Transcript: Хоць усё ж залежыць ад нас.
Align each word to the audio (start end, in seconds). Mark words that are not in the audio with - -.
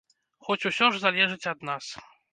Хоць 0.47 0.65
усё 0.69 0.89
ж 0.95 1.03
залежыць 1.05 1.49
ад 1.53 1.59
нас. 1.71 1.95